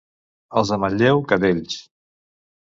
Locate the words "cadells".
1.33-1.77